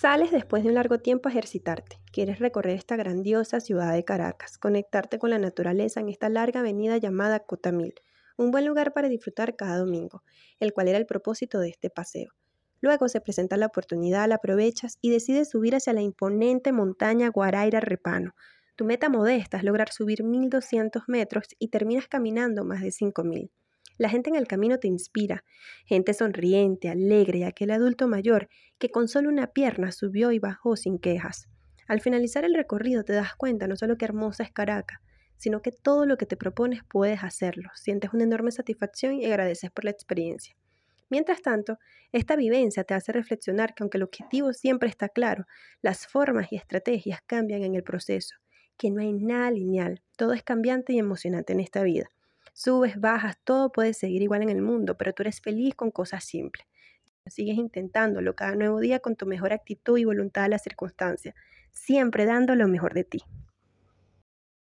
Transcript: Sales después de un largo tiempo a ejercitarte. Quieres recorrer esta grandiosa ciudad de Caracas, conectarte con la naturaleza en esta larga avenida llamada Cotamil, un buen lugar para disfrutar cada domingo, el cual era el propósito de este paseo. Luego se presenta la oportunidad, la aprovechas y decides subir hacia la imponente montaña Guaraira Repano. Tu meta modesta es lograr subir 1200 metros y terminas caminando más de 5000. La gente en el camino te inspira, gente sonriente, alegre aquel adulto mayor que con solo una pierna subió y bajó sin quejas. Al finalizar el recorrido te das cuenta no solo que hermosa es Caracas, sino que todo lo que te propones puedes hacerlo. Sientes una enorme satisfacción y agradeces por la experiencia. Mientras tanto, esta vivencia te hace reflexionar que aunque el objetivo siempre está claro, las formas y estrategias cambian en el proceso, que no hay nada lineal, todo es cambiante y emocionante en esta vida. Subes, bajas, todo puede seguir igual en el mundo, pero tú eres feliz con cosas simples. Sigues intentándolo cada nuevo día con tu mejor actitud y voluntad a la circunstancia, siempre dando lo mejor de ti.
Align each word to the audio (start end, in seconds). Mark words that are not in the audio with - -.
Sales 0.00 0.30
después 0.30 0.62
de 0.62 0.70
un 0.70 0.76
largo 0.76 1.00
tiempo 1.00 1.28
a 1.28 1.32
ejercitarte. 1.32 2.00
Quieres 2.10 2.38
recorrer 2.38 2.74
esta 2.74 2.96
grandiosa 2.96 3.60
ciudad 3.60 3.92
de 3.92 4.02
Caracas, 4.02 4.56
conectarte 4.56 5.18
con 5.18 5.28
la 5.28 5.38
naturaleza 5.38 6.00
en 6.00 6.08
esta 6.08 6.30
larga 6.30 6.60
avenida 6.60 6.96
llamada 6.96 7.40
Cotamil, 7.40 7.92
un 8.38 8.50
buen 8.50 8.64
lugar 8.64 8.94
para 8.94 9.10
disfrutar 9.10 9.56
cada 9.56 9.76
domingo, 9.76 10.22
el 10.58 10.72
cual 10.72 10.88
era 10.88 10.96
el 10.96 11.04
propósito 11.04 11.60
de 11.60 11.68
este 11.68 11.90
paseo. 11.90 12.30
Luego 12.80 13.10
se 13.10 13.20
presenta 13.20 13.58
la 13.58 13.66
oportunidad, 13.66 14.26
la 14.26 14.36
aprovechas 14.36 14.96
y 15.02 15.10
decides 15.10 15.50
subir 15.50 15.76
hacia 15.76 15.92
la 15.92 16.00
imponente 16.00 16.72
montaña 16.72 17.28
Guaraira 17.28 17.80
Repano. 17.80 18.34
Tu 18.76 18.86
meta 18.86 19.10
modesta 19.10 19.58
es 19.58 19.64
lograr 19.64 19.92
subir 19.92 20.24
1200 20.24 21.02
metros 21.08 21.44
y 21.58 21.68
terminas 21.68 22.08
caminando 22.08 22.64
más 22.64 22.80
de 22.80 22.90
5000. 22.90 23.50
La 24.00 24.08
gente 24.08 24.30
en 24.30 24.36
el 24.36 24.46
camino 24.46 24.78
te 24.78 24.88
inspira, 24.88 25.44
gente 25.84 26.14
sonriente, 26.14 26.88
alegre 26.88 27.44
aquel 27.44 27.70
adulto 27.70 28.08
mayor 28.08 28.48
que 28.78 28.88
con 28.88 29.08
solo 29.08 29.28
una 29.28 29.48
pierna 29.48 29.92
subió 29.92 30.32
y 30.32 30.38
bajó 30.38 30.74
sin 30.74 30.98
quejas. 30.98 31.50
Al 31.86 32.00
finalizar 32.00 32.46
el 32.46 32.54
recorrido 32.54 33.04
te 33.04 33.12
das 33.12 33.34
cuenta 33.36 33.66
no 33.66 33.76
solo 33.76 33.98
que 33.98 34.06
hermosa 34.06 34.42
es 34.42 34.52
Caracas, 34.52 35.00
sino 35.36 35.60
que 35.60 35.70
todo 35.70 36.06
lo 36.06 36.16
que 36.16 36.24
te 36.24 36.38
propones 36.38 36.80
puedes 36.88 37.22
hacerlo. 37.22 37.68
Sientes 37.74 38.14
una 38.14 38.24
enorme 38.24 38.52
satisfacción 38.52 39.20
y 39.20 39.26
agradeces 39.26 39.70
por 39.70 39.84
la 39.84 39.90
experiencia. 39.90 40.56
Mientras 41.10 41.42
tanto, 41.42 41.76
esta 42.10 42.36
vivencia 42.36 42.84
te 42.84 42.94
hace 42.94 43.12
reflexionar 43.12 43.74
que 43.74 43.82
aunque 43.82 43.98
el 43.98 44.04
objetivo 44.04 44.54
siempre 44.54 44.88
está 44.88 45.10
claro, 45.10 45.44
las 45.82 46.06
formas 46.06 46.50
y 46.50 46.56
estrategias 46.56 47.20
cambian 47.26 47.64
en 47.64 47.74
el 47.74 47.82
proceso, 47.82 48.36
que 48.78 48.90
no 48.90 49.02
hay 49.02 49.12
nada 49.12 49.50
lineal, 49.50 50.00
todo 50.16 50.32
es 50.32 50.42
cambiante 50.42 50.94
y 50.94 50.98
emocionante 50.98 51.52
en 51.52 51.60
esta 51.60 51.82
vida. 51.82 52.10
Subes, 52.52 53.00
bajas, 53.00 53.38
todo 53.44 53.72
puede 53.72 53.94
seguir 53.94 54.22
igual 54.22 54.42
en 54.42 54.50
el 54.50 54.62
mundo, 54.62 54.96
pero 54.96 55.12
tú 55.12 55.22
eres 55.22 55.40
feliz 55.40 55.74
con 55.74 55.90
cosas 55.90 56.24
simples. 56.24 56.66
Sigues 57.26 57.56
intentándolo 57.56 58.34
cada 58.34 58.54
nuevo 58.56 58.80
día 58.80 59.00
con 59.00 59.16
tu 59.16 59.26
mejor 59.26 59.52
actitud 59.52 59.98
y 59.98 60.04
voluntad 60.04 60.44
a 60.44 60.48
la 60.48 60.58
circunstancia, 60.58 61.34
siempre 61.72 62.24
dando 62.26 62.54
lo 62.54 62.68
mejor 62.68 62.94
de 62.94 63.04
ti. 63.04 63.22